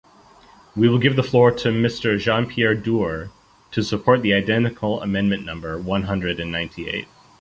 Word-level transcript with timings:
We 0.75 0.89
will 0.89 0.97
give 0.97 1.15
the 1.15 1.21
floor 1.21 1.51
to 1.51 1.67
Mr 1.69 2.17
Jean-Pierre 2.19 2.73
Door, 2.73 3.29
to 3.69 3.83
support 3.83 4.23
the 4.23 4.33
identical 4.33 4.99
amendment 4.99 5.45
number 5.45 5.77
one 5.77 6.01
hundred 6.05 6.39
and 6.39 6.51
ninety 6.51 6.89
eight. 6.89 7.07